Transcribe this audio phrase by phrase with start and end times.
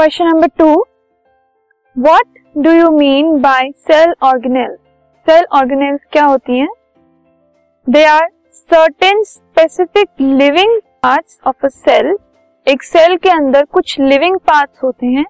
[0.00, 0.66] Question number two
[1.98, 4.76] what do you mean by cell organelle
[5.26, 6.68] cell organelles क्या होती हैं?
[7.88, 12.16] They are certain specific living parts of a cell
[12.68, 15.26] एक cell के अंदर कुछ living parts होते हैं,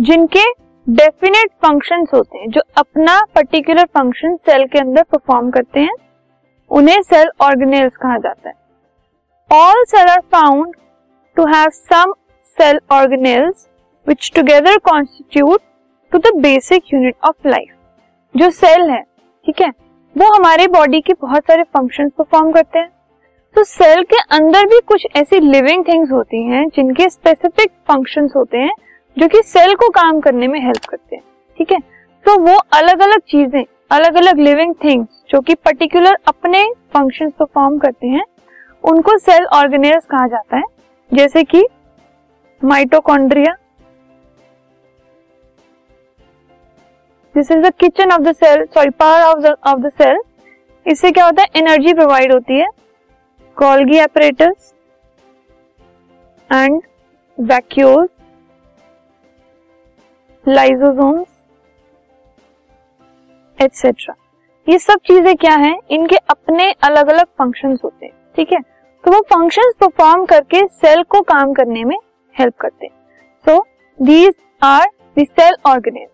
[0.00, 0.44] जिनके
[0.88, 5.94] डेफिनेट फ़ंक्शंस होते हैं, जो अपना पर्टिकुलर फ़ंक्शन सेल के अंदर परफॉर्म करते हैं।
[6.70, 8.54] उन्हें सेल ऑर्गेनेल्स कहा जाता है।
[9.50, 10.74] All cell are found
[11.36, 13.68] to have some cell organelles
[14.06, 15.60] which together constitute
[16.12, 17.70] to the basic unit of life
[18.34, 19.00] जो सेल है,
[19.46, 19.68] ठीक है,
[20.16, 22.90] वो हमारे बॉडी के बहुत सारे फ़ंक्शंस परफॉर्म करते हैं।
[23.56, 28.58] तो सेल के अंदर भी कुछ ऐसी लिविंग थिंग्स होती हैं, जिनके स्पेसिफिक फ़ंक्शंस होते
[28.58, 28.72] हैं,
[29.16, 31.22] जो कि सेल को काम करने में हेल्प करते हैं,
[31.58, 31.78] ठीक है?
[32.26, 36.62] तो वो अलग अलग चीज़ें अलग अलग लिविंग थिंग्स जो कि पर्टिकुलर अपने
[36.94, 38.24] फ़ंक्शन परफॉर्म करते हैं,
[38.84, 40.62] उनको सेल ऑर्गेनेल्स कहा जाता है।
[41.10, 41.66] जैसे कि
[42.62, 43.54] mitochondria
[47.34, 50.18] this is the kitchen of the cell sorry power of the cell
[50.86, 51.48] इससे क्या होता है?
[51.56, 52.66] एनर्जी प्रोवाइड होती है।
[53.56, 54.72] Golgi apparatus
[56.50, 56.80] and
[57.38, 58.10] vacuoles
[60.46, 61.26] lysosomes
[63.58, 64.14] etcetera
[64.66, 65.76] ये सब चीज़ें क्या हैं?
[65.90, 68.60] इनके अपने अलग अलग फ़ंक्शंस होते हैं, ठीक है?
[68.60, 71.96] तो वो फ़ंक्शंस परफॉर्म करके सेल को काम करने में
[72.36, 72.92] हेल्प करते हैं।
[73.44, 73.64] So
[73.98, 74.86] these are
[75.18, 76.13] the cell organism